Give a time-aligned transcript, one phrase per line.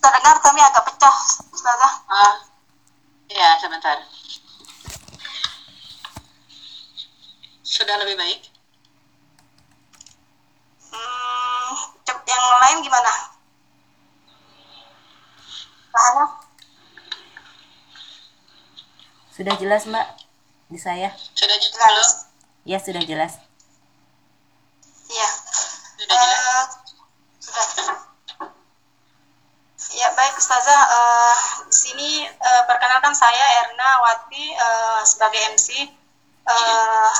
[0.00, 1.16] terdengar kami agak pecah,
[1.52, 1.94] Ustazah.
[2.10, 2.34] Ah,
[3.30, 3.98] ya sebentar.
[7.66, 8.40] Sudah lebih baik?
[10.92, 11.72] Hmm,
[12.06, 13.12] cep- yang lain gimana?
[15.92, 16.26] Rahana?
[19.36, 20.06] Sudah jelas, Mbak?
[20.72, 21.12] Di saya?
[21.36, 22.08] Sudah jelas?
[22.64, 23.36] Ya, sudah jelas.
[25.12, 25.28] Iya.
[26.00, 26.68] Sudah jelas?
[27.46, 27.96] Eh, sudah.
[29.96, 31.36] Ya baik Ustazah, Eh,
[31.72, 35.68] di sini eh, perkenalkan saya Erna Wati eh, sebagai MC.
[36.46, 37.12] Eh,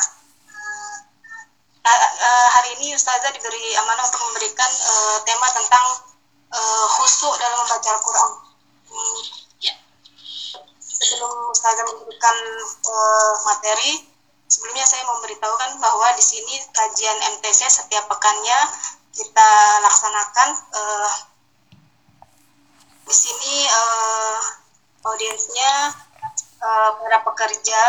[1.87, 5.87] eh, hari ini Ustazah diberi amanah untuk memberikan eh, tema tentang
[6.52, 8.30] eh, khusyuk dalam membaca Al-Quran.
[8.93, 9.19] Hmm,
[9.65, 9.74] Ya.
[10.85, 12.37] sebelum Ustazah memberikan
[12.93, 13.93] eh, materi,
[14.52, 18.59] sebelumnya saya memberitahukan bahwa di sini kajian MTC setiap pekannya
[19.16, 19.49] kita
[19.80, 20.49] laksanakan.
[20.77, 21.13] eh,
[23.06, 24.41] di sini eh,
[25.07, 25.73] audiensnya
[26.59, 27.85] eh, para pekerja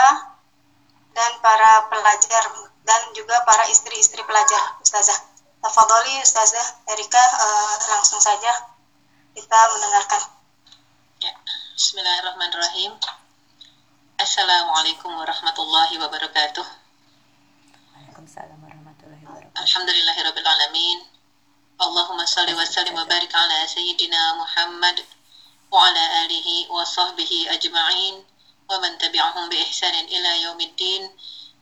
[1.18, 2.44] dan para pelajar
[2.86, 5.18] dan juga para istri-istri pelajar, Ustazah.
[5.58, 8.70] Tafadholi Ustazah Erika eh, langsung saja
[9.34, 10.22] kita mendengarkan.
[11.26, 11.34] Ya.
[11.74, 12.94] Bismillahirrahmanirrahim.
[14.22, 16.66] Assalamualaikum warahmatullahi wabarakatuh.
[17.98, 19.62] Waalaikumsalam warahmatullahi wabarakatuh.
[19.66, 21.17] Alhamdulillahirabbil alamin.
[21.78, 24.98] Allahumma salli wa sallim wa barik ala sayyidina Muhammad
[25.70, 28.26] wa ala alihi wa sahbihi ajma'in
[28.66, 31.06] wa man tabi'ahum bi ihsanin ila yaumiddin.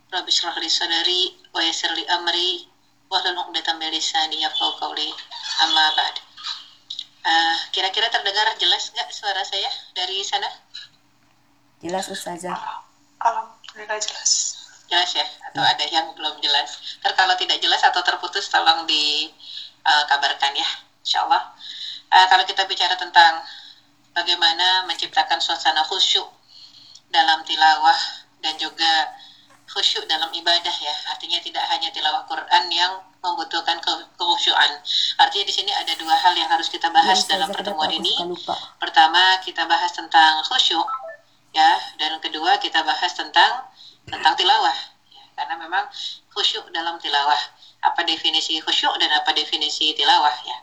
[0.08, 2.64] Rabbi shrah li sadri wa yassir li amri
[3.12, 5.12] wa 'uqdatam min lisani yafqahu qawli.
[5.60, 6.16] Amma ba'd.
[7.28, 10.48] Ah, kira-kira terdengar jelas nggak suara saya dari sana?
[11.84, 12.56] Jelas, Ustazah.
[13.20, 14.56] Alhamdulillah jelas.
[14.86, 18.86] jelas ya atau ada yang belum jelas ntar kalau tidak jelas atau terputus tolong
[19.86, 20.68] dikabarkan ya
[21.00, 21.54] insya Allah
[22.06, 23.42] Eh, kalau kita bicara tentang
[24.14, 26.22] bagaimana menciptakan suasana khusyuk
[27.10, 27.98] dalam tilawah
[28.38, 29.10] dan juga
[29.66, 34.70] khusyuk dalam ibadah ya artinya tidak hanya tilawah Quran yang membutuhkan ke- kekhusyuan.
[35.18, 38.14] Artinya di sini ada dua hal yang harus kita bahas Iya, dalam pertemuan ini.
[38.78, 40.86] pertama kita bahas tentang khusyuk
[41.50, 43.66] ya dan kedua kita bahas tentang
[44.06, 44.78] tentang tilawah.
[45.10, 45.90] Ya, karena memang
[46.30, 47.42] khusyuk dalam tilawah
[47.86, 50.58] apa definisi khusyuk dan apa definisi tilawah ya.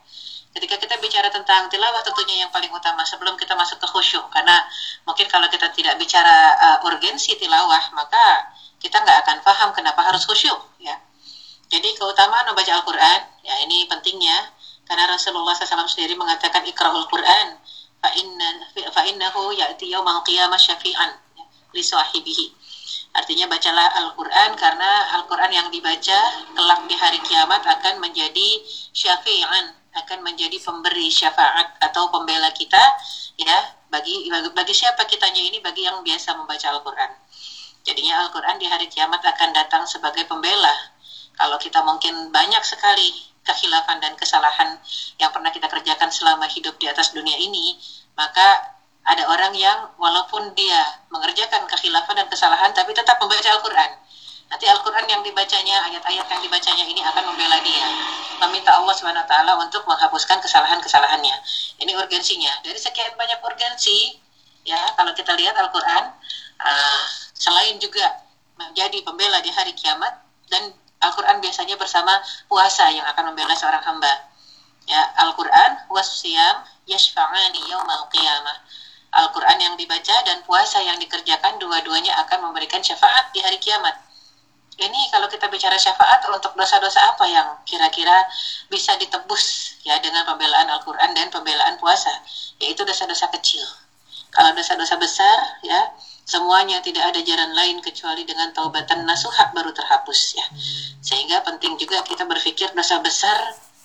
[0.54, 4.28] Ketika kita bicara tentang tilawah tentunya yang paling utama sebelum kita masuk ke khusyuk.
[4.30, 4.62] Karena
[5.08, 10.28] mungkin kalau kita tidak bicara uh, urgensi tilawah maka kita nggak akan paham kenapa harus
[10.28, 11.00] khusyuk ya.
[11.74, 14.54] Jadi keutamaan membaca Al-Quran, ya ini pentingnya,
[14.86, 17.58] karena Rasulullah SAW sendiri mengatakan ikra'ul Quran,
[17.98, 18.62] fa inna
[18.94, 22.54] fa innahu ya'ti yaumal qiyamah syafi'an ya, li sahibihi.
[23.14, 26.20] Artinya bacalah Al-Quran karena Al-Quran yang dibaca
[26.58, 28.58] kelak di hari kiamat akan menjadi
[28.90, 32.82] syafi'an, akan menjadi pemberi syafaat atau pembela kita
[33.38, 37.12] ya bagi bagi, bagi siapa kitanya ini bagi yang biasa membaca Al-Quran.
[37.86, 40.74] Jadinya Al-Quran di hari kiamat akan datang sebagai pembela
[41.38, 43.14] kalau kita mungkin banyak sekali
[43.44, 44.80] kekhilafan dan kesalahan
[45.20, 47.76] yang pernah kita kerjakan selama hidup di atas dunia ini,
[48.16, 48.73] maka
[49.04, 53.92] ada orang yang walaupun dia mengerjakan kekhilafan dan kesalahan tapi tetap membaca Al-Quran.
[54.48, 57.90] Nanti Al-Quran yang dibacanya, ayat-ayat yang dibacanya ini akan membela dia.
[58.38, 61.36] Meminta Allah SWT untuk menghapuskan kesalahan-kesalahannya.
[61.82, 62.62] Ini urgensinya.
[62.62, 64.14] Dari sekian banyak urgensi,
[64.62, 66.06] ya kalau kita lihat Al-Quran,
[66.62, 67.04] uh,
[67.34, 68.06] selain juga
[68.62, 70.22] menjadi pembela di hari kiamat,
[70.54, 70.70] dan
[71.02, 74.30] Al-Quran biasanya bersama puasa yang akan membela seorang hamba.
[74.86, 78.58] Ya, Al-Quran wasyam yashfa'ani yaumal qiyamah.
[79.14, 83.94] Al-Quran yang dibaca dan puasa yang dikerjakan dua-duanya akan memberikan syafaat di hari kiamat.
[84.74, 88.26] Ini kalau kita bicara syafaat untuk dosa-dosa apa yang kira-kira
[88.74, 92.10] bisa ditebus ya dengan pembelaan Al-Quran dan pembelaan puasa,
[92.58, 93.62] yaitu dosa-dosa kecil.
[94.34, 95.94] Kalau dosa-dosa besar ya
[96.26, 100.46] semuanya tidak ada jalan lain kecuali dengan taubatan nasuha baru terhapus ya
[101.04, 103.38] sehingga penting juga kita berpikir dosa besar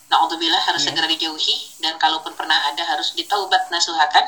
[0.08, 0.92] naudzubillah harus Iya.
[0.92, 4.24] segera dijauhi dan kalaupun pernah ada harus ditaubat nasuhakan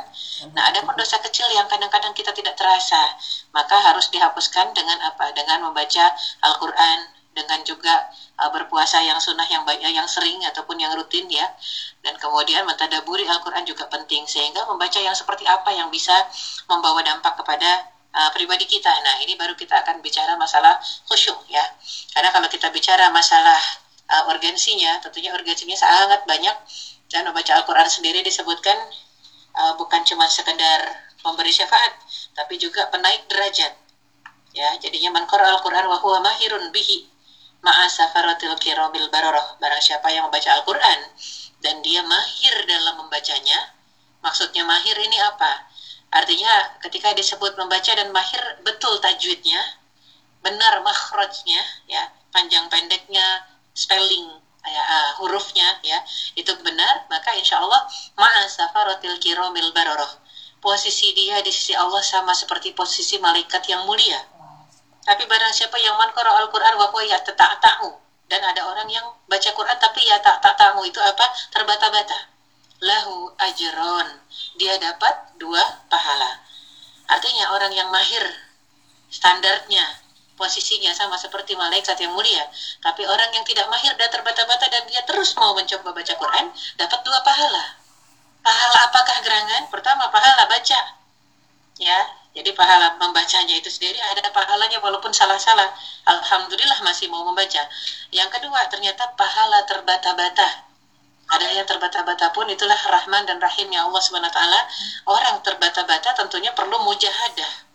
[0.56, 3.16] nah ada pun dosa kecil yang kadang-kadang kita tidak terasa
[3.52, 6.12] maka harus dihapuskan dengan apa dengan membaca
[6.44, 6.98] Al-Quran
[7.30, 8.10] dengan juga
[8.42, 11.46] uh, berpuasa yang sunnah yang baik yang sering ataupun yang rutin ya
[12.04, 16.12] dan kemudian mentadaburi Al-Quran juga penting sehingga membaca yang seperti apa yang bisa
[16.66, 18.90] membawa dampak kepada uh, pribadi kita.
[18.90, 21.62] Nah, ini baru kita akan bicara masalah khusyuk ya.
[22.14, 23.60] Karena kalau kita bicara masalah
[24.10, 26.56] uh, urgensinya, tentunya urgensinya sangat banyak
[27.10, 28.76] dan membaca Al-Quran sendiri disebutkan
[29.54, 31.94] uh, bukan cuma sekedar memberi syafaat,
[32.34, 33.72] tapi juga penaik derajat.
[34.50, 37.06] Ya, jadinya man Al-Quran wa huwa mahirun bihi
[37.62, 39.54] ma'a safaratil kiramil bararah.
[39.62, 40.98] Barang siapa yang membaca Al-Quran
[41.62, 43.78] dan dia mahir dalam membacanya,
[44.20, 45.64] Maksudnya mahir ini apa?
[46.12, 49.80] Artinya ketika disebut membaca dan mahir betul tajwidnya,
[50.44, 54.28] benar makhrajnya, ya, panjang pendeknya, spelling,
[54.66, 55.98] ya, uh, hurufnya, ya,
[56.36, 57.86] itu benar, maka insya Allah
[58.16, 60.20] ma'a safaratil kiromil baroroh.
[60.60, 64.20] Posisi dia di sisi Allah sama seperti posisi malaikat yang mulia.
[65.00, 67.18] Tapi barang siapa yang mankoro Al-Quran wa huwa
[67.56, 67.90] ta'u
[68.30, 71.26] dan ada orang yang baca Quran tapi ya tak tak tahu itu apa?
[71.50, 72.30] Terbata-bata.
[72.78, 74.06] Lahu ajron.
[74.54, 76.38] Dia dapat dua pahala.
[77.10, 78.22] Artinya orang yang mahir
[79.10, 79.82] standarnya
[80.40, 82.48] posisinya sama seperti malaikat yang mulia
[82.80, 86.48] tapi orang yang tidak mahir dan terbata-bata dan dia terus mau mencoba baca Quran
[86.80, 87.76] dapat dua pahala
[88.40, 90.80] pahala apakah gerangan pertama pahala baca
[91.76, 92.00] ya
[92.30, 95.66] jadi pahala membacanya itu sendiri ada pahalanya walaupun salah-salah.
[96.06, 97.66] Alhamdulillah masih mau membaca.
[98.14, 100.70] Yang kedua ternyata pahala terbata-bata.
[101.30, 104.40] Ada yang terbata-bata pun itulah rahman dan rahimnya Allah SWT.
[105.10, 107.69] Orang terbata-bata tentunya perlu mujahadah.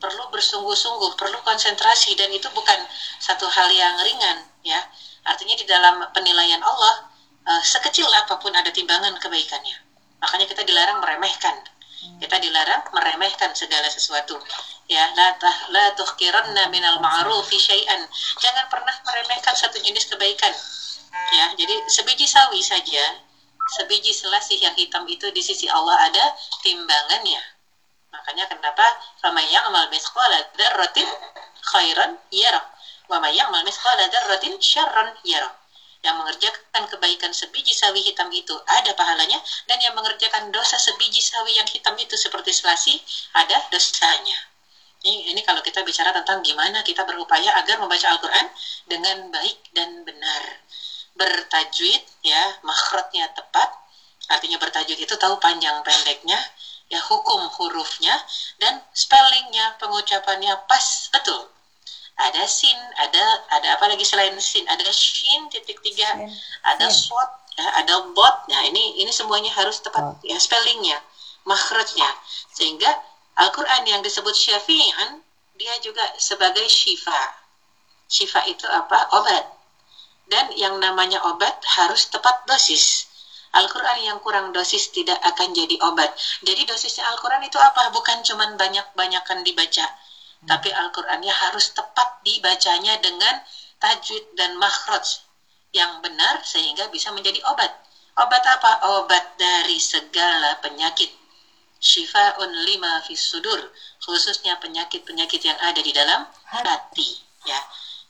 [0.00, 2.80] Perlu bersungguh-sungguh, perlu konsentrasi dan itu bukan
[3.20, 4.80] satu hal yang ringan ya.
[5.28, 7.12] Artinya di dalam penilaian Allah
[7.44, 9.76] eh, sekecil apa pun ada timbangan kebaikannya.
[10.24, 11.56] Makanya kita dilarang meremehkan
[12.20, 14.36] kita dilarang meremehkan segala sesuatu.
[14.88, 18.00] Ya, la tah la tuhkiranna minal ma'rufi syai'an.
[18.40, 20.52] Jangan pernah meremehkan satu jenis kebaikan.
[21.36, 23.20] Ya, jadi sebiji sawi saja,
[23.76, 26.24] sebiji selasih yang hitam itu di sisi Allah ada
[26.64, 27.59] timbangannya.
[28.10, 28.86] Makanya kenapa
[29.22, 31.06] faman ya'mal mithqala dzarratin
[31.62, 32.66] khairan yarah.
[33.06, 35.54] Wa may ya'mal mithqala dzarratin syarran yarah.
[36.00, 39.36] Yang mengerjakan kebaikan sebiji sawi hitam itu ada pahalanya
[39.68, 42.96] dan yang mengerjakan dosa sebiji sawi yang hitam itu seperti selasi
[43.36, 44.50] ada dosanya.
[45.00, 48.46] Ini, ini kalau kita bicara tentang gimana kita berupaya agar membaca Al-Quran
[48.84, 50.60] dengan baik dan benar.
[51.16, 53.68] Bertajwid ya makhrajnya tepat.
[54.28, 56.38] Artinya bertajwid itu tahu panjang pendeknya
[56.90, 58.18] ya hukum hurufnya
[58.58, 61.46] dan spellingnya pengucapannya pas betul
[62.20, 66.28] ada sin, ada ada apa lagi selain sin, ada shin titik tiga, sin.
[66.68, 68.44] ada swat, ya, ada bot.
[68.52, 70.14] Nah ini ini semuanya harus tepat oh.
[70.20, 71.00] ya spellingnya,
[71.48, 72.12] makhrajnya,
[72.52, 72.92] sehingga
[73.40, 75.24] Al-Quran yang disebut syafi'an
[75.56, 77.40] dia juga sebagai syifa.
[78.04, 79.08] Syifa itu apa?
[79.16, 79.44] Obat.
[80.28, 83.09] Dan yang namanya obat harus tepat dosis.
[83.50, 86.14] Al-Quran yang kurang dosis tidak akan jadi obat.
[86.46, 87.90] Jadi dosisnya Al-Quran itu apa?
[87.90, 89.86] Bukan cuman banyak-banyakan dibaca
[90.48, 93.44] tapi Al-Qur'annya harus tepat dibacanya dengan
[93.76, 95.20] tajwid dan makhraj
[95.76, 97.68] yang benar sehingga bisa menjadi obat.
[98.16, 99.00] Obat apa?
[99.00, 101.12] Obat dari segala penyakit.
[101.80, 103.56] Syifa'un lima fis sudur,
[104.04, 107.08] khususnya penyakit-penyakit yang ada di dalam hati,
[107.48, 107.60] ya.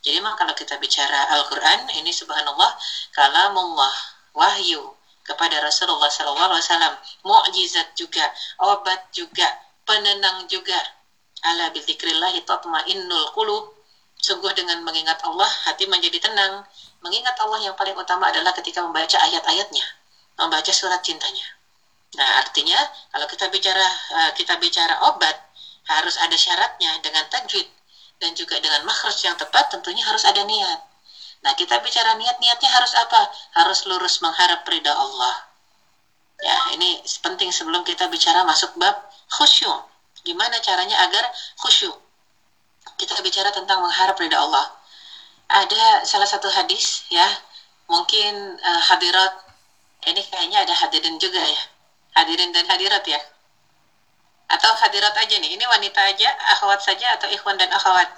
[0.03, 2.73] Jadi mah kalau kita bicara Al-Qur'an ini subhanallah
[3.15, 3.95] kalamullah
[4.35, 5.00] wahyu
[5.31, 8.27] kepada Rasulullah SAW, mukjizat juga,
[8.59, 9.47] obat juga,
[9.87, 10.79] penenang juga,
[11.47, 13.79] ala bizikrillahi tatmainnul qulub.
[14.21, 16.61] Sungguh dengan mengingat Allah hati menjadi tenang.
[17.01, 19.87] Mengingat Allah yang paling utama adalah ketika membaca ayat-ayatnya
[20.41, 21.45] membaca surat cintanya.
[22.17, 22.81] Nah artinya
[23.13, 23.87] kalau kita bicara
[24.17, 25.37] eh, kita bicara obat
[25.87, 27.69] harus ada syaratnya dengan tajwid
[28.21, 30.81] dan juga dengan makhraj yang tepat tentunya harus ada niat
[31.41, 35.49] nah kita bicara niat-niatnya harus apa harus lurus mengharap ridha Allah
[36.41, 38.97] ya ini penting sebelum kita bicara masuk bab
[39.33, 41.25] khusyuk Gimana caranya agar
[41.57, 41.97] khusyuk?
[43.01, 44.69] Kita bicara tentang mengharap ridha Allah.
[45.51, 47.27] Ada salah satu hadis ya,
[47.89, 49.33] mungkin uh, hadirat
[50.07, 51.63] ini kayaknya ada hadirin juga ya.
[52.21, 53.21] Hadirin dan hadirat ya.
[54.51, 55.57] Atau hadirat aja nih.
[55.57, 58.11] Ini wanita aja, akhwat saja atau ikhwan dan akhwat?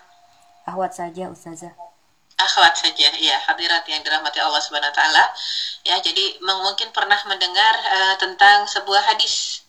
[0.66, 1.91] Akhwat saja, ustazah
[2.38, 5.24] akhwat saja ya hadirat yang dirahmati Allah Subhanahu wa taala
[5.84, 9.62] ya jadi mungkin pernah mendengar uh, tentang sebuah hadis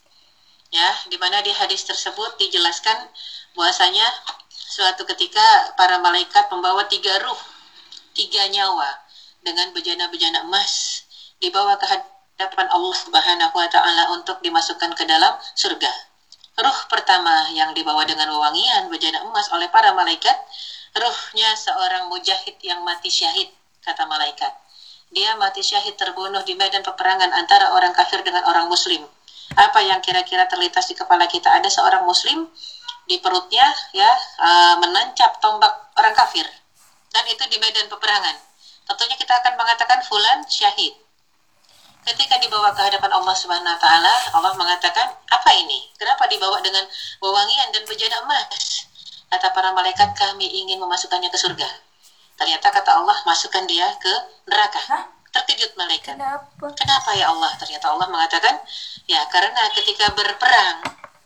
[0.74, 3.08] ya di mana di hadis tersebut dijelaskan
[3.54, 4.04] bahwasanya
[4.50, 7.38] suatu ketika para malaikat membawa tiga ruh
[8.14, 9.04] tiga nyawa
[9.44, 11.04] dengan bejana-bejana emas
[11.38, 15.92] dibawa ke hadapan Allah Subhanahu wa taala untuk dimasukkan ke dalam surga.
[16.54, 20.34] Ruh pertama yang dibawa dengan wewangian bejana emas oleh para malaikat,
[20.94, 23.50] ruhnya seorang mujahid yang mati syahid,
[23.82, 24.54] kata malaikat.
[25.10, 29.02] Dia mati syahid terbunuh di medan peperangan antara orang kafir dengan orang muslim.
[29.54, 31.50] Apa yang kira-kira terlintas di kepala kita?
[31.50, 32.50] Ada seorang muslim
[33.04, 34.08] di perutnya ya
[34.40, 36.46] uh, menancap tombak orang kafir.
[37.14, 38.34] Dan itu di medan peperangan.
[38.90, 40.94] Tentunya kita akan mengatakan fulan syahid.
[42.04, 45.88] Ketika dibawa ke hadapan Allah Subhanahu wa taala Allah mengatakan apa ini?
[45.94, 46.84] Kenapa dibawa dengan
[47.22, 48.84] wewangian dan bejana emas
[49.34, 51.66] kata para malaikat kami ingin memasukkannya ke surga
[52.38, 54.14] ternyata kata Allah masukkan dia ke
[54.46, 56.14] neraka terkejut malaikat.
[56.14, 56.70] Kenapa?
[56.78, 57.50] Kenapa ya Allah?
[57.58, 58.54] Ternyata Allah mengatakan,
[59.10, 60.78] ya karena ketika berperang,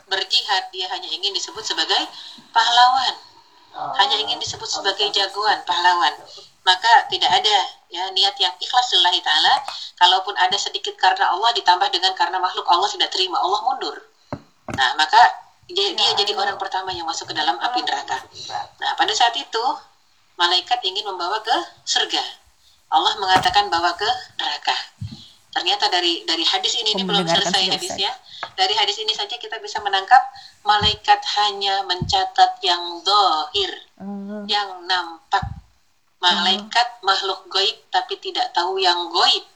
[0.08, 2.08] berjihad, dia hanya ingin disebut sebagai
[2.50, 3.14] pahlawan.
[4.00, 6.10] Hanya ingin disebut sebagai jagoan, pahlawan.
[6.64, 7.56] Maka tidak ada
[7.92, 9.54] ya niat yang ikhlas lillahi ta'ala.
[10.00, 13.96] Kalaupun ada sedikit karena Allah ditambah dengan karena makhluk Allah tidak terima, Allah mundur.
[14.72, 15.20] Nah, maka
[15.68, 18.18] dia, dia jadi orang pertama yang masuk ke dalam api neraka.
[18.80, 19.64] Nah, pada saat itu
[20.40, 22.24] malaikat ingin membawa ke surga.
[22.88, 24.08] Allah mengatakan bawa ke
[24.40, 24.76] neraka.
[25.52, 28.12] Ternyata dari dari hadis ini ini belum selesai hadisnya.
[28.54, 30.20] Dari hadis ini saja kita bisa menangkap
[30.62, 35.42] malaikat hanya mencatat yang dohir, Oh, yang nampak.
[36.18, 39.46] Malaikat makhluk goib tapi tidak tahu yang goib,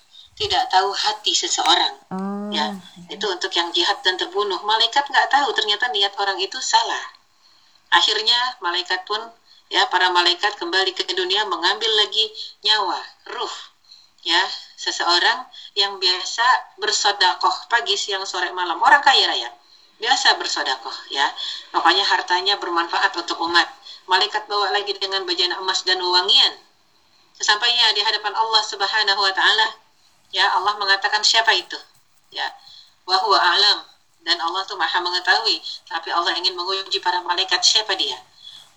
[0.42, 1.94] tidak tahu hati seseorang.
[2.10, 2.74] oh, Ya,
[3.08, 4.58] itu untuk yang jihad dan terbunuh.
[4.66, 7.14] Malaikat nggak tahu ternyata niat orang itu salah.
[7.94, 9.22] Akhirnya malaikat pun
[9.70, 12.28] ya para malaikat kembali ke dunia mengambil lagi
[12.60, 13.00] nyawa,
[13.32, 13.54] ruh
[14.22, 14.38] ya
[14.78, 19.50] seseorang yang biasa bersodakoh pagi siang sore malam orang kaya raya
[19.98, 21.26] biasa bersodakoh ya
[21.74, 23.66] pokoknya hartanya bermanfaat untuk umat
[24.06, 26.54] malaikat bawa lagi dengan bejana emas dan wewangian
[27.34, 29.74] sesampainya di hadapan Allah Subhanahu wa taala
[30.32, 31.78] ya Allah mengatakan siapa itu?
[32.32, 32.48] Ya
[33.06, 33.78] wa huwa a'lam.
[34.22, 35.58] Dan Allah tuh maha mengetahui.
[35.86, 38.14] Tapi Allah ingin menguji para malaikat siapa dia.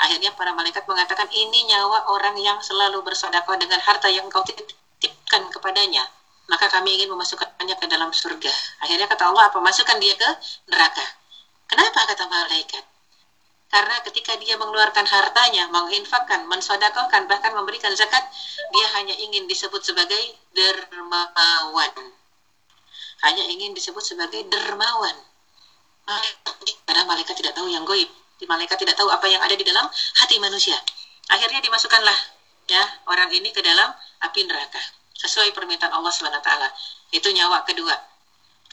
[0.02, 5.46] Akhirnya para malaikat mengatakan ini nyawa orang yang selalu bersedekah dengan harta yang engkau titipkan
[5.54, 6.04] kepadanya.
[6.50, 8.52] Maka kami ingin memasukkannya ke dalam surga.
[8.82, 10.30] Akhirnya kata Allah apa masukkan dia ke
[10.70, 11.06] neraka?
[11.70, 12.06] Kenapa?
[12.10, 12.95] kata malaikat
[13.70, 18.24] karena ketika dia mengeluarkan hartanya, menginfakkan, mensodakohkan, bahkan memberikan zakat,
[18.72, 21.94] dia hanya ingin disebut sebagai dermawan.
[23.26, 25.18] Hanya ingin disebut sebagai dermawan.
[26.86, 28.08] Karena malaikat tidak tahu yang goib.
[28.46, 29.90] Malaikat tidak tahu apa yang ada di dalam
[30.22, 30.78] hati manusia.
[31.34, 32.20] Akhirnya dimasukkanlah
[32.70, 33.90] ya orang ini ke dalam
[34.22, 34.78] api neraka
[35.18, 36.52] sesuai permintaan Allah SWT.
[37.10, 37.96] Itu nyawa kedua.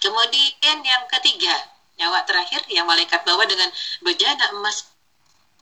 [0.02, 1.54] Kemudian yang ketiga,
[2.02, 3.70] nyawa terakhir yang malaikat bawa dengan
[4.02, 4.90] bejana emas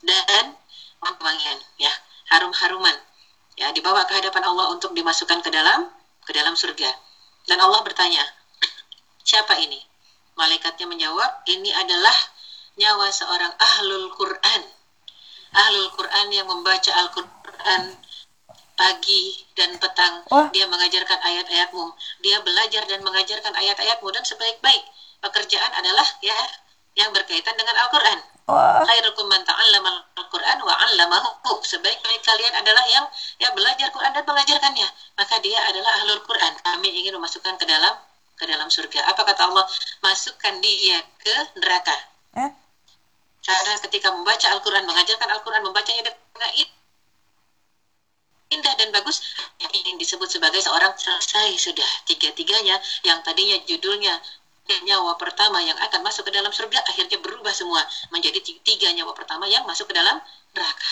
[0.00, 0.56] dan
[1.20, 1.92] wangian ya
[2.32, 2.96] harum-haruman
[3.60, 5.92] ya dibawa ke hadapan Allah untuk dimasukkan ke dalam
[6.24, 6.88] ke dalam surga.
[7.44, 8.24] Dan Allah bertanya
[9.20, 9.84] siapa ini?
[10.40, 12.16] Malaikatnya menjawab ini adalah
[12.80, 14.62] nyawa seorang ahlul Quran.
[15.50, 18.00] Ahlul Quran yang membaca Al-Quran
[18.78, 20.24] pagi dan petang.
[20.32, 20.48] Wah.
[20.54, 21.84] dia mengajarkan ayat-ayatmu.
[22.24, 24.84] Dia belajar dan mengajarkan ayat-ayatmu dan sebaik-baik
[25.20, 26.36] pekerjaan adalah ya
[26.96, 28.18] yang berkaitan dengan Al-Quran
[28.50, 28.82] Wah.
[28.82, 31.62] khairukum man ta'allama al-Qur'an wa 'allamahu.
[31.62, 33.06] Sebaik-baik kalian adalah yang
[33.38, 34.88] yang belajar Quran dan mengajarkannya.
[35.14, 36.52] Maka dia adalah ahlul Quran.
[36.58, 37.94] Kami ingin memasukkan ke dalam
[38.34, 39.06] ke dalam surga.
[39.06, 39.66] Apa kata Allah?
[40.02, 41.96] Masukkan dia ke neraka.
[42.42, 42.50] Eh?
[43.40, 46.50] Karena ketika membaca Al-Quran, mengajarkan Al-Quran, membacanya dengan
[48.50, 49.22] indah dan bagus,
[49.62, 54.18] yang ingin disebut sebagai seorang selesai sudah tiga-tiganya yang tadinya judulnya
[54.86, 57.82] nyawa pertama yang akan masuk ke dalam surga akhirnya berubah semua
[58.14, 60.18] menjadi tiga nyawa pertama yang masuk ke dalam
[60.54, 60.90] neraka.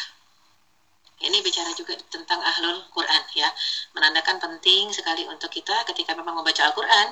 [1.18, 3.50] Ini bicara juga tentang ahlul Quran ya,
[3.90, 7.10] menandakan penting sekali untuk kita ketika memang membaca Al-Quran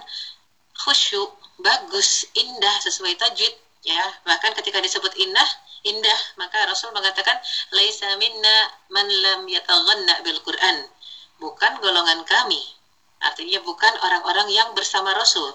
[0.77, 4.03] khusyuk, bagus, indah sesuai tajwid ya.
[4.23, 5.49] Bahkan ketika disebut indah,
[5.89, 7.35] indah maka Rasul mengatakan
[7.75, 8.57] laisa minna
[8.93, 10.87] man lam yataghanna bil Quran.
[11.43, 12.63] Bukan golongan kami.
[13.21, 15.51] Artinya bukan orang-orang yang bersama Rasul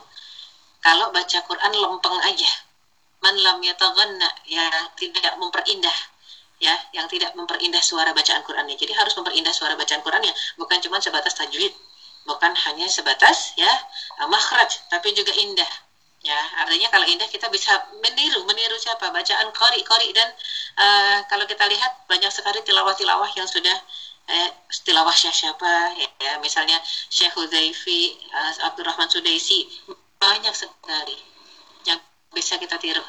[0.81, 2.51] kalau baca Quran lempeng aja.
[3.21, 4.65] Man lam yataghanna ya
[4.97, 5.93] tidak memperindah
[6.57, 8.73] ya yang tidak memperindah suara bacaan Qurannya.
[8.73, 10.33] Jadi harus memperindah suara bacaan Qurannya.
[10.57, 11.73] Bukan cuma sebatas tajwid
[12.21, 13.69] bukan hanya sebatas ya
[14.29, 15.71] makhraj tapi juga indah
[16.25, 16.37] ya.
[16.65, 18.41] Artinya kalau indah kita bisa meniru.
[18.49, 19.09] Meniru siapa?
[19.13, 20.29] Bacaan qari qari dan
[20.81, 23.77] uh, kalau kita lihat banyak sekali tilawah-tilawah yang sudah
[24.29, 24.49] eh,
[24.85, 26.77] tilawah siapa ya, ya misalnya
[27.09, 29.65] Syekh Huzaifi uh, Abdurrahman Sudaisi
[30.21, 31.17] banyak sekali
[31.89, 31.97] yang
[32.29, 33.01] bisa kita tiru.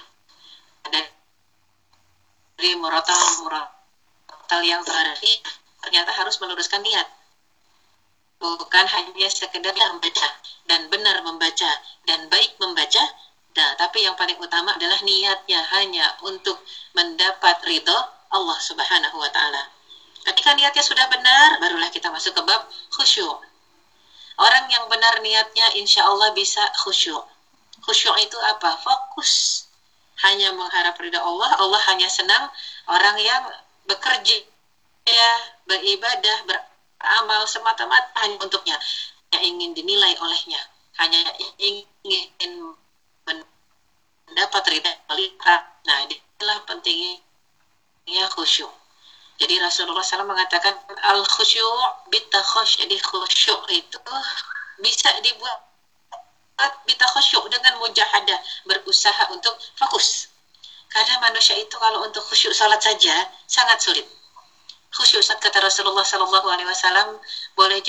[2.63, 5.45] Dari murotal murotal yang berarti
[5.85, 7.05] ternyata harus meluruskan niat.
[8.41, 10.29] Bukan hanya sekedar membaca
[10.65, 11.71] dan benar membaca
[12.09, 13.05] dan baik membaca
[13.53, 16.57] nah tapi yang paling utama adalah niatnya hanya untuk
[16.97, 17.99] mendapat ridho
[18.33, 19.69] Allah Subhanahu wa taala.
[20.25, 22.65] Ketika niatnya sudah benar barulah kita masuk ke bab
[22.97, 23.52] khusyuk
[24.41, 27.21] Orang yang benar niatnya insya Allah bisa khusyuk.
[27.85, 28.79] Khusyuk itu apa?
[28.81, 29.65] Fokus.
[30.25, 31.53] Hanya mengharap ridha Allah.
[31.59, 32.49] Allah hanya senang
[32.89, 33.43] orang yang
[33.85, 34.39] bekerja,
[35.05, 35.31] ya,
[35.69, 38.79] beribadah, beramal semata-mata hanya untuknya.
[39.33, 40.63] Yang ingin dinilai olehnya.
[41.01, 41.21] Hanya
[41.61, 42.73] ingin
[43.25, 45.61] mendapat ridha Allah.
[45.85, 48.71] Nah, inilah pentingnya khusyuk.
[49.41, 52.85] Jadi Rasulullah SAW mengatakan al khusyuk bitakhosh.
[52.85, 53.99] Jadi khusyuk itu
[54.79, 55.73] bisa dibuat
[56.87, 60.29] kita khusyuk dengan mujahadah berusaha untuk fokus.
[60.93, 64.07] Karena manusia itu kalau untuk khusyuk salat saja sangat sulit.
[64.93, 67.17] Khusyuk saat kata Rasulullah Shallallahu Alaihi Wasallam
[67.57, 67.81] boleh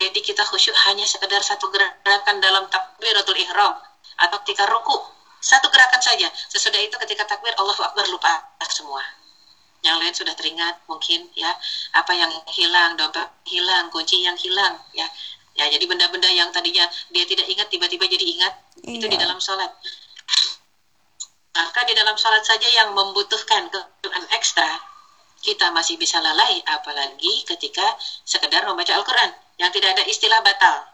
[0.00, 3.72] jadi kita khusyuk hanya sekedar satu gerakan dalam takbiratul ihram
[4.20, 4.96] atau ketika ruku
[5.40, 6.28] satu gerakan saja.
[6.52, 9.19] Sesudah itu ketika takbir Allahu Akbar lupa semua
[9.80, 11.50] yang lain sudah teringat mungkin ya.
[11.96, 15.08] Apa yang hilang dompet hilang kunci yang hilang ya.
[15.56, 18.54] Ya jadi benda-benda yang tadinya dia tidak ingat tiba-tiba jadi ingat
[18.86, 18.96] iya.
[18.96, 19.24] itu di iya.
[19.28, 19.68] dalam sholat.
[21.50, 24.70] Maka di dalam sholat saja yang membutuhkan kebutuhan ekstra
[25.40, 27.96] kita masih bisa lalai apalagi ketika
[28.28, 30.84] sekedar membaca Al-Quran yang tidak ada istilah batal.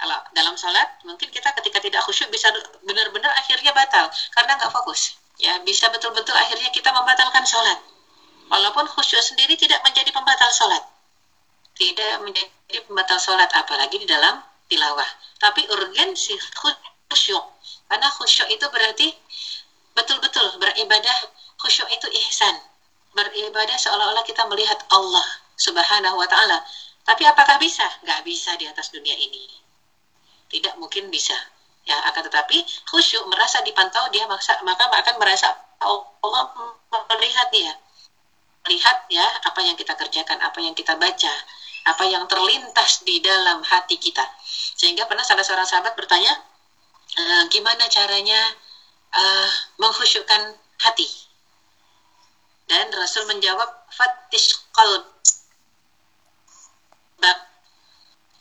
[0.00, 2.50] Kalau dalam sholat mungkin kita ketika tidak khusyuk bisa
[2.82, 5.60] benar-benar akhirnya batal karena nggak fokus ya.
[5.62, 7.91] Bisa betul-betul akhirnya kita membatalkan sholat
[8.48, 10.82] walaupun khusyuk sendiri tidak menjadi pembatal sholat.
[11.72, 15.06] Tidak menjadi pembatal sholat apalagi di dalam tilawah.
[15.38, 16.34] Tapi urgensi
[17.10, 17.44] khusyuk.
[17.88, 19.08] Karena khusyuk itu berarti
[19.92, 21.16] betul-betul beribadah.
[21.60, 22.58] Khusyuk itu ihsan.
[23.12, 26.64] Beribadah seolah-olah kita melihat Allah subhanahu wa ta'ala.
[27.02, 27.84] Tapi apakah bisa?
[28.02, 29.46] nggak bisa di atas dunia ini.
[30.48, 31.34] Tidak mungkin bisa.
[31.82, 32.62] Ya akan tetapi
[32.94, 35.50] khusyuk merasa dipantau dia maksa maka akan merasa
[35.82, 36.46] Allah
[37.10, 37.74] melihat dia
[38.66, 41.34] melihat ya apa yang kita kerjakan apa yang kita baca
[41.82, 44.22] apa yang terlintas di dalam hati kita.
[44.78, 46.30] Sehingga pernah salah seorang sahabat bertanya
[47.18, 48.38] e, gimana caranya
[49.10, 49.50] uh,
[49.82, 51.06] mengkhusyukkan hati?
[52.70, 55.12] Dan Rasul menjawab fatish qalb.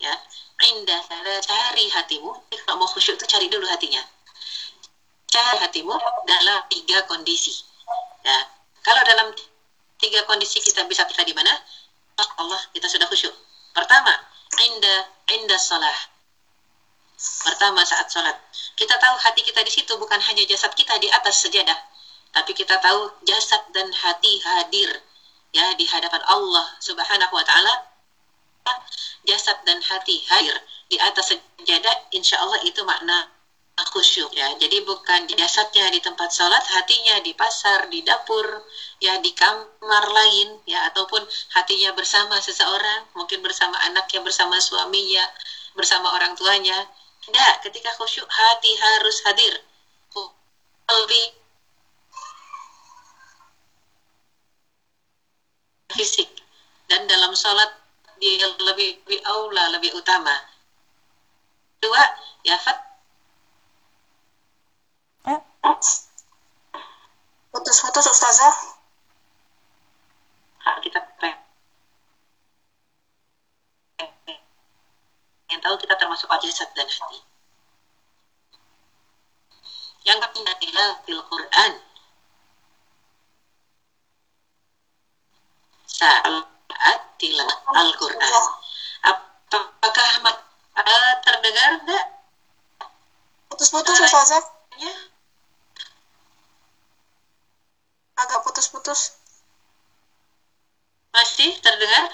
[0.01, 0.17] Ya.
[0.61, 1.01] Indah
[1.45, 2.33] cari hatimu.
[2.49, 4.01] Kalau mau khusyuk itu cari dulu hatinya.
[5.29, 5.93] Cari hatimu
[6.25, 7.53] dalam tiga kondisi
[8.25, 8.45] ya.
[8.81, 9.33] Kalau dalam
[10.01, 11.53] tiga kondisi kita bisa kita di mana?
[12.41, 13.33] Allah kita sudah khusyuk.
[13.71, 14.11] Pertama
[14.61, 15.01] indah
[15.37, 16.11] indah salah
[17.45, 18.33] pertama saat sholat.
[18.73, 21.77] Kita tahu hati kita di situ bukan hanya jasad kita di atas sejadah.
[22.33, 24.89] Tapi kita tahu jasad dan hati hadir
[25.53, 27.75] ya di hadapan Allah Subhanahu wa taala.
[29.21, 30.57] Jasad dan hati hadir
[30.89, 33.29] di atas sejadah, insya Allah itu makna
[33.89, 34.47] khusyuk ya.
[34.61, 38.45] Jadi bukan jasadnya di tempat sholat, hatinya di pasar, di dapur,
[39.01, 45.25] ya di kamar lain, ya ataupun hatinya bersama seseorang, mungkin bersama anaknya, bersama suaminya,
[45.73, 46.77] bersama orang tuanya.
[47.21, 49.53] Tidak, ketika khusyuk hati harus hadir.
[50.91, 51.25] Lebih
[55.95, 56.27] fisik
[56.87, 57.71] dan dalam sholat
[58.19, 60.35] dia lebih lebih aula lebih utama
[61.79, 62.03] dua
[62.43, 62.90] ya fat?
[67.51, 68.55] Putus-putus ustazah
[70.61, 70.99] hak kita
[75.51, 77.19] yang tahu kita termasuk jasad dan hati
[80.01, 81.71] yang ketiga adalah fil Quran
[85.85, 86.51] saat
[87.21, 88.33] tilawah Al-Quran.
[89.05, 92.05] Apakah uh, terdengar enggak?
[93.53, 94.41] Putus-putus Ustazah.
[98.21, 99.17] Agak putus-putus.
[101.11, 102.13] Masih terdengar?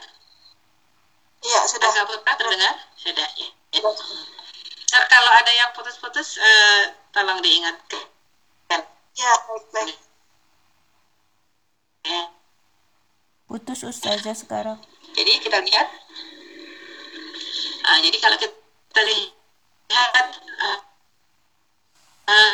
[1.43, 1.89] Iya, sudah.
[1.91, 2.75] Agak putus terdengar?
[2.95, 3.27] Sudah.
[3.37, 3.49] Ya.
[3.75, 4.99] ya.
[5.11, 8.07] kalau ada yang putus-putus, uh, tolong diingatkan.
[9.17, 9.97] Ya, baik-baik.
[12.07, 12.21] Ya.
[13.47, 14.79] Putus Ustazah sekarang
[15.17, 15.87] jadi kita lihat
[17.89, 20.27] uh, jadi kalau kita lihat
[20.61, 20.79] uh,
[22.29, 22.53] uh,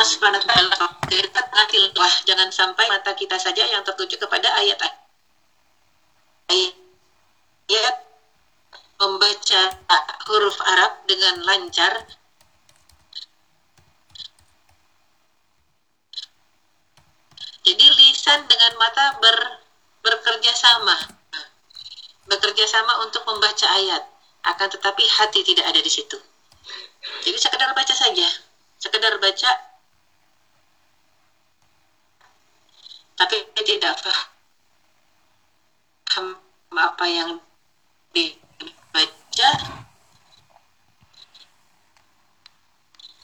[0.00, 0.88] Allah Subhanahu wa taala
[2.24, 4.80] jangan sampai mata kita saja yang tertuju kepada ayat
[6.48, 7.96] ayat
[8.96, 9.62] membaca
[10.24, 12.08] huruf Arab dengan lancar.
[17.60, 19.36] Jadi lisan dengan mata ber
[20.00, 20.96] bekerja sama.
[22.24, 24.00] Bekerja sama untuk membaca ayat.
[24.48, 26.16] Akan tetapi hati tidak ada di situ.
[27.20, 28.24] Jadi sekedar baca saja.
[28.80, 29.69] Sekedar baca
[33.20, 33.36] tapi
[33.68, 34.00] tidak
[36.08, 36.40] paham
[36.72, 37.36] apa yang
[38.16, 39.50] dibaca.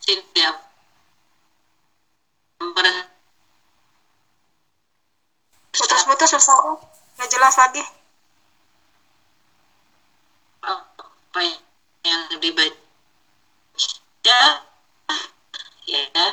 [0.06, 0.54] Tidak
[5.72, 6.60] putus-putus Ustaz
[7.16, 7.80] nggak jelas lagi.
[10.60, 11.40] Apa
[12.04, 12.76] yang dibaca
[15.88, 16.26] ya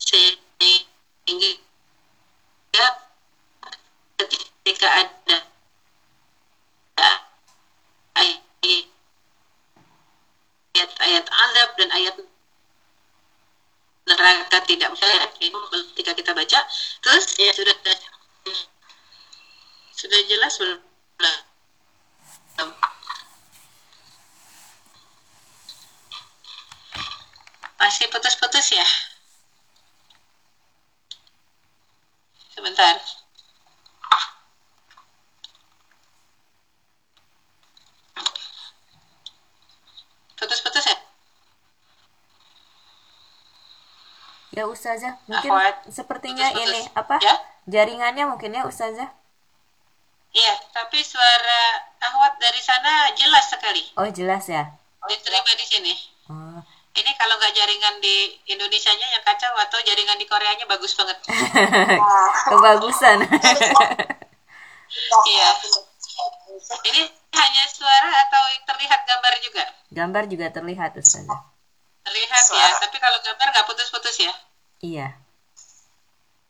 [0.00, 1.67] sehingga
[4.78, 5.38] ketika ada
[10.70, 12.14] ayat-ayat azab dan ayat
[14.06, 15.58] neraka tidak percaya itu
[15.98, 16.62] ketika kita baca
[17.02, 17.50] terus ya.
[17.58, 17.74] sudah
[19.98, 20.78] sudah jelas belum?
[27.82, 28.86] Masih putus-putus ya?
[44.58, 46.82] Ya Ustazah, mungkin Akhwat, sepertinya putus-putus.
[46.82, 47.16] ini apa?
[47.22, 47.34] Ya?
[47.70, 49.06] Jaringannya mungkin ya Ustazah.
[50.34, 51.62] Iya, tapi suara
[52.02, 53.86] Ahwat dari sana jelas sekali.
[53.94, 54.66] Oh, jelas ya.
[55.06, 55.94] Diterima di sini.
[56.26, 56.58] Oh.
[56.90, 61.22] Ini kalau nggak jaringan di Indonesianya yang kacau atau jaringan di Koreanya bagus banget.
[62.50, 63.30] Kebagusan.
[65.22, 65.48] Iya.
[66.82, 68.42] Ini hanya suara atau
[68.74, 69.64] terlihat gambar juga?
[69.94, 71.46] Gambar juga terlihat Ustazah.
[72.02, 74.34] Terlihat ya, tapi kalau gambar nggak putus-putus ya?
[74.78, 75.14] Iya.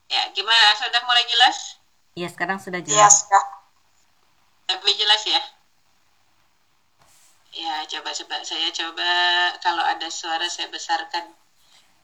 [0.09, 0.69] Ya, gimana?
[0.77, 1.81] Sudah mulai jelas?
[2.12, 3.25] Iya, sekarang sudah iya jelas.
[3.25, 3.45] sudah.
[4.69, 5.43] Lebih jelas ya?
[7.49, 9.09] Ya, coba coba saya coba
[9.59, 11.33] kalau ada suara saya besarkan.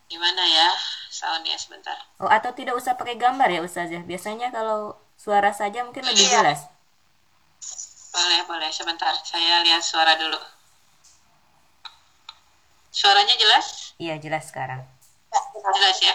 [0.04, 0.68] Gimana ya
[1.08, 1.96] soundnya sebentar?
[2.20, 4.04] Oh, atau tidak usah pakai gambar ya Ustazah.
[4.04, 6.40] Biasanya kalau suara saja mungkin lebih Iya.
[6.40, 6.60] jelas.
[8.14, 8.70] Boleh, boleh.
[8.70, 10.38] Sebentar, saya lihat suara dulu.
[12.94, 13.96] Suaranya jelas?
[13.98, 14.86] Iya, jelas sekarang.
[15.34, 15.40] Ya,
[15.74, 15.98] jelas.
[15.98, 16.14] Ya?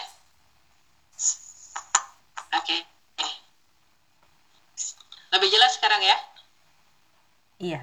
[2.56, 2.78] Oke.
[5.30, 6.18] Lebih jelas sekarang ya?
[7.60, 7.80] Iya.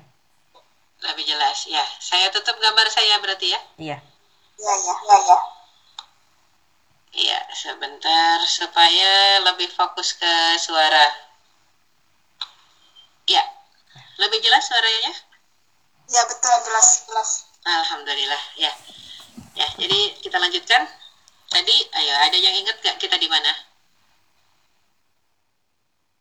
[1.04, 1.84] Lebih jelas, ya.
[2.00, 3.60] Saya tutup gambar saya berarti ya?
[3.76, 3.98] Iya.
[4.56, 5.38] Iya, iya, iya, iya.
[7.16, 11.06] Iya, sebentar supaya lebih fokus ke suara.
[13.28, 13.44] Ya,
[14.20, 15.12] lebih jelas suaranya?
[16.08, 17.30] Iya, betul, jelas, jelas.
[17.64, 18.72] Alhamdulillah, ya.
[19.56, 20.88] Ya, jadi kita lanjutkan.
[21.52, 23.50] Tadi, ayo, ada yang ingat gak kita di mana?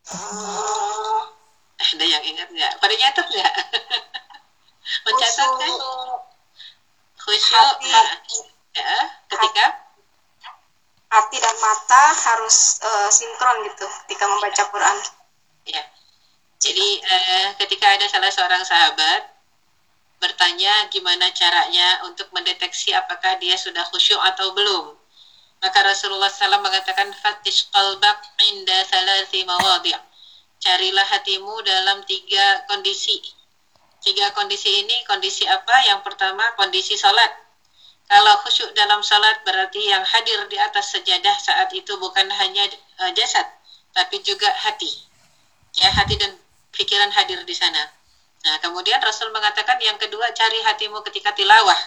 [0.06, 1.20] Hmm,
[1.82, 2.74] Ada yang ingat nggak?
[2.82, 3.54] Pada nyatet nggak?
[5.06, 5.72] Mencatat kan?
[7.26, 7.76] Khusyuk.
[7.90, 8.38] Hati.
[8.76, 8.92] Ya,
[9.32, 9.66] ketika
[11.10, 14.98] hati dan mata harus eh, sinkron gitu ketika membaca Quran.
[15.66, 15.84] ya.
[16.60, 19.22] Jadi eh, ketika ada salah seorang sahabat
[20.20, 24.86] bertanya gimana caranya untuk mendeteksi apakah dia sudah khusyuk atau belum.
[25.66, 28.22] Maka Rasulullah SAW mengatakan fatish qalbak
[28.54, 29.98] inda salasi mawadi'
[30.62, 33.18] Carilah hatimu dalam tiga kondisi.
[33.98, 35.90] Tiga kondisi ini kondisi apa?
[35.90, 37.34] Yang pertama kondisi salat.
[38.06, 42.70] Kalau khusyuk dalam salat berarti yang hadir di atas sejadah saat itu bukan hanya
[43.02, 43.50] eh, jasad,
[43.90, 44.94] tapi juga hati.
[45.82, 46.38] Ya, hati dan
[46.78, 47.90] pikiran hadir di sana.
[48.46, 51.82] Nah, kemudian Rasul mengatakan yang kedua cari hatimu ketika tilawah,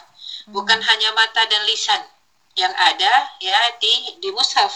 [0.51, 2.03] bukan hanya mata dan lisan
[2.57, 4.73] yang ada ya di di mushaf,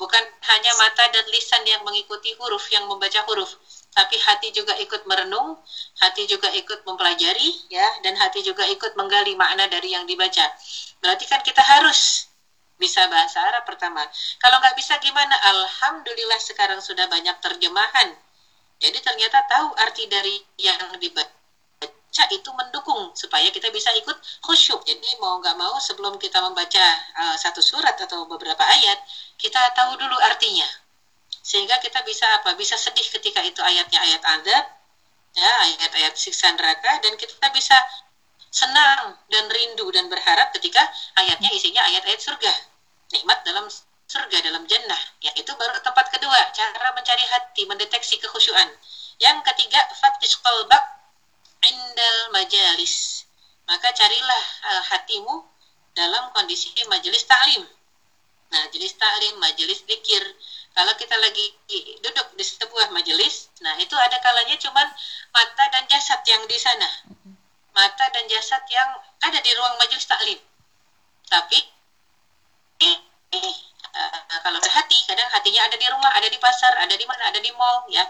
[0.00, 3.54] bukan hanya mata dan lisan yang mengikuti huruf yang membaca huruf,
[3.94, 5.60] tapi hati juga ikut merenung,
[6.02, 10.50] hati juga ikut mempelajari ya dan hati juga ikut menggali makna dari yang dibaca.
[10.98, 12.26] Berarti kan kita harus
[12.74, 14.02] bisa bahasa Arab pertama.
[14.42, 15.32] Kalau nggak bisa gimana?
[15.54, 18.18] Alhamdulillah sekarang sudah banyak terjemahan.
[18.82, 21.43] Jadi ternyata tahu arti dari yang dibaca
[22.30, 24.14] itu mendukung supaya kita bisa ikut
[24.46, 24.86] khusyuk.
[24.86, 26.86] Jadi mau nggak mau sebelum kita membaca
[27.18, 29.02] uh, satu surat atau beberapa ayat,
[29.34, 30.66] kita tahu dulu artinya.
[31.42, 32.54] Sehingga kita bisa apa?
[32.54, 34.64] Bisa sedih ketika itu ayatnya ayat adab,
[35.34, 37.74] ya ayat-ayat siksa neraka dan kita bisa
[38.54, 40.86] senang dan rindu dan berharap ketika
[41.18, 42.54] ayatnya isinya ayat-ayat surga.
[43.10, 43.66] Nikmat dalam
[44.06, 45.02] surga dalam jannah.
[45.18, 48.70] Ya, itu baru tempat kedua, cara mencari hati, mendeteksi kekhusyuan.
[49.18, 50.93] Yang ketiga, fatish qalbak
[51.70, 53.24] indal majalis.
[53.64, 55.40] Maka carilah uh, hatimu
[55.96, 57.64] dalam kondisi majelis taklim.
[58.52, 60.24] Nah, majelis taklim, majelis zikir.
[60.74, 61.54] Kalau kita lagi
[62.02, 64.90] duduk di sebuah majelis, nah itu ada kalanya cuman
[65.30, 66.90] mata dan jasad yang di sana.
[67.70, 68.90] Mata dan jasad yang
[69.22, 70.38] ada di ruang majelis taklim.
[71.30, 71.58] Tapi
[72.82, 72.98] eh,
[73.38, 73.54] eh,
[73.94, 77.22] uh, kalau ada hati, kadang hatinya ada di rumah, ada di pasar, ada di mana,
[77.30, 78.02] ada di mall, ya.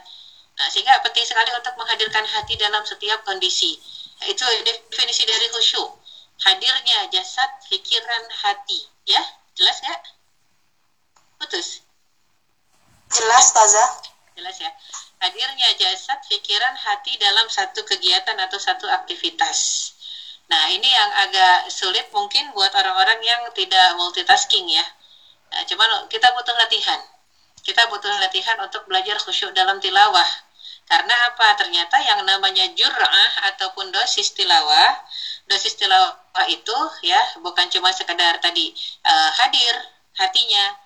[0.55, 3.75] Nah, sehingga penting sekali untuk menghadirkan hati dalam setiap kondisi.
[4.23, 5.91] Itu definisi dari khusyuk.
[6.47, 8.87] Hadirnya jasad, pikiran, hati.
[9.07, 9.23] Ya,
[9.59, 10.03] jelas nggak?
[11.43, 11.83] Putus.
[13.11, 13.85] Jelas, Taza.
[14.35, 14.71] Jelas ya.
[15.23, 19.91] Hadirnya jasad, pikiran, hati dalam satu kegiatan atau satu aktivitas.
[20.51, 24.85] Nah, ini yang agak sulit mungkin buat orang-orang yang tidak multitasking ya.
[25.51, 27.01] Nah, cuman kita butuh latihan.
[27.65, 30.44] Kita butuh latihan untuk belajar khusyuk dalam tilawah.
[30.85, 31.57] Karena apa?
[31.57, 35.01] Ternyata yang namanya jur'ah ataupun dosis tilawah,
[35.49, 38.73] dosis tilawah itu ya bukan cuma sekedar tadi
[39.05, 39.75] uh, hadir
[40.17, 40.77] hatinya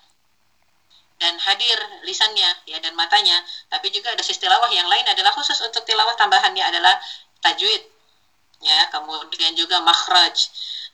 [1.19, 5.83] dan hadir lisannya ya dan matanya tapi juga ada tilawah yang lain adalah khusus untuk
[5.83, 6.95] tilawah tambahannya adalah
[7.43, 7.83] tajwid
[8.63, 10.35] ya kemudian juga makhraj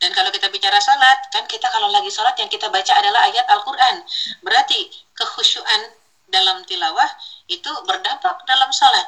[0.02, 3.46] dan kalau kita bicara salat kan kita kalau lagi salat yang kita baca adalah ayat
[3.50, 4.02] Al-Qur'an
[4.42, 5.94] berarti kekhusyuan
[6.30, 7.10] dalam tilawah
[7.48, 9.06] itu berdampak dalam salat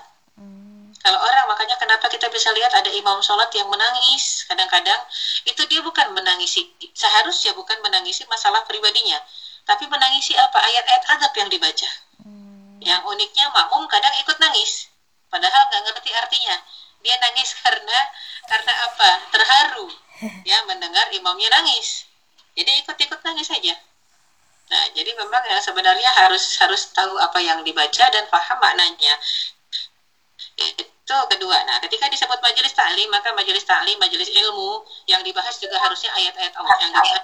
[0.98, 4.98] kalau orang makanya kenapa kita bisa lihat ada imam sholat yang menangis kadang-kadang
[5.46, 9.22] itu dia bukan menangisi seharusnya bukan menangisi masalah pribadinya
[9.68, 10.64] tapi menangisi apa?
[10.64, 11.90] Ayat-ayat adab yang dibaca.
[12.24, 12.82] Hmm.
[12.82, 14.90] yang uniknya makmum kadang ikut nangis
[15.32, 16.56] padahal nggak ngerti artinya.
[17.04, 18.00] Dia nangis karena
[18.48, 19.10] karena apa?
[19.32, 19.88] Terharu.
[20.50, 22.10] Ya mendengar imamnya nangis.
[22.58, 23.78] Jadi ikut-ikut nangis saja
[24.68, 29.16] nah jadi memang yang sebenarnya harus harus tahu apa yang dibaca dan paham maknanya
[30.58, 31.58] itu kedua.
[31.64, 36.52] Nah, ketika disebut majelis taklim, maka majelis taklim, majelis ilmu yang dibahas juga harusnya ayat-ayat
[36.58, 37.22] Allah yang dibahas.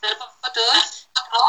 [0.00, 0.88] Terputus?
[1.12, 1.40] Apa?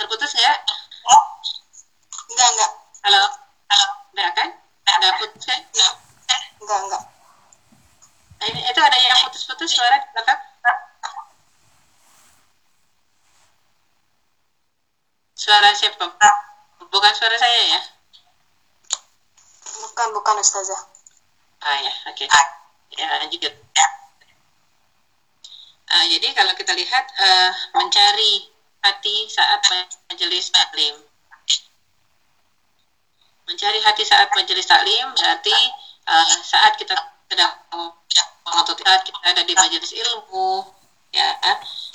[0.00, 0.58] Terputus nggak?
[2.30, 2.70] Enggak, enggak.
[3.06, 3.22] Halo?
[3.70, 3.86] Halo?
[4.16, 4.48] Enggak kan?
[4.98, 5.60] Enggak putus kan?
[6.58, 7.02] Enggak, enggak.
[8.40, 10.40] Ini, itu ada yang putus-putus suara di belakang?
[15.36, 16.04] Suara siapa?
[16.88, 17.80] Bukan suara saya ya?
[19.80, 20.80] Bukan, bukan Ustazah.
[21.60, 22.24] Ah ya, oke.
[22.24, 22.28] Okay.
[22.96, 23.52] Ya, lanjut.
[25.90, 28.48] Uh, jadi kalau kita lihat uh, mencari
[28.80, 29.60] hati saat
[30.08, 30.96] majelis taklim.
[33.44, 35.56] Mencari hati saat majelis taklim berarti
[36.08, 36.94] uh, saat kita
[37.30, 37.54] sedang
[38.42, 40.66] menuntut kita ada di majelis ilmu,
[41.14, 41.30] ya.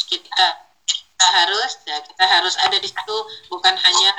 [0.08, 0.46] Kita
[0.86, 3.18] kita harus ya kita harus ada di situ
[3.48, 4.12] bukan hanya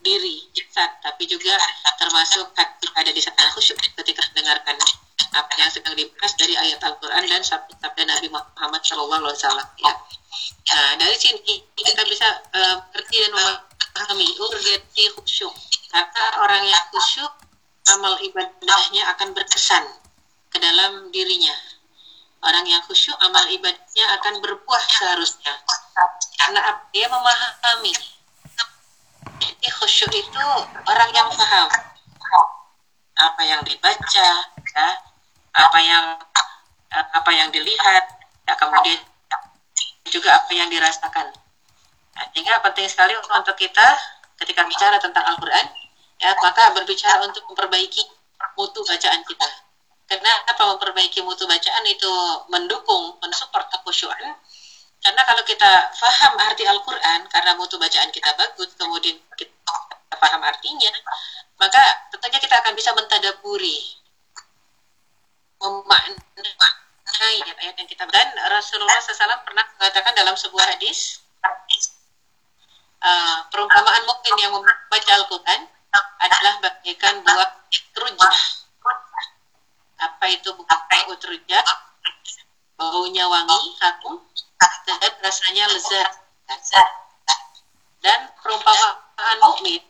[0.00, 1.54] diri jasad tapi juga
[1.98, 4.78] termasuk hati ada di sana khusyuk ketika mendengarkan
[5.34, 8.80] apa yang sedang dibahas dari ayat Al-Quran dan sabda Nabi Muhammad
[9.28, 9.92] Wasallam ya.
[10.72, 12.26] Nah dari sini kita bisa
[12.56, 15.52] uh, dan memahami urgensi khusyuk.
[15.92, 17.32] Karena orang yang khusyuk
[17.92, 19.84] amal ibadahnya akan berkesan
[20.48, 21.54] ke dalam dirinya.
[22.38, 25.54] Orang yang khusyuk amal ibadahnya akan berbuah seharusnya.
[26.38, 26.60] Karena
[26.94, 27.94] dia memahami.
[29.38, 30.46] Jadi khusyuk itu
[30.86, 31.68] orang yang paham.
[33.18, 34.88] Apa yang dibaca ya.
[35.58, 36.04] Apa yang
[36.94, 38.04] apa yang dilihat
[38.46, 38.54] ya.
[38.54, 39.02] Kemudian
[40.08, 41.34] juga apa yang dirasakan.
[42.16, 43.86] Nah, sehingga penting sekali untuk kita
[44.38, 45.66] ketika bicara tentang Al-Quran
[46.18, 48.02] ya maka berbicara untuk memperbaiki
[48.58, 49.48] mutu bacaan kita
[50.08, 52.12] karena apa memperbaiki mutu bacaan itu
[52.48, 54.34] mendukung mensupport kekhusyuan
[54.98, 59.54] karena kalau kita faham arti Al-Quran, karena mutu bacaan kita bagus, kemudian kita
[60.18, 60.90] paham artinya,
[61.54, 63.78] maka tentunya kita akan bisa mentadaburi,
[65.62, 71.22] memaknai ayat yang kita dan Rasulullah SAW pernah mengatakan dalam sebuah hadis,
[72.98, 75.60] uh, perumpamaan mungkin yang membaca Al-Quran
[76.18, 77.50] adalah bagaikan buah
[77.94, 78.38] trujah.
[79.98, 81.64] Apa itu buah trujah?
[82.78, 84.22] Baunya wangi, harum,
[84.86, 86.10] dan rasanya lezat.
[87.98, 89.82] Dan perumpamaan mukmin.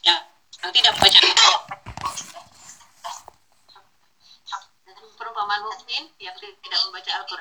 [0.00, 0.20] Yang,
[0.64, 1.20] yang tidak baca.
[5.20, 7.34] Perumpamaan mukmin yang tidak membaca Al-Quran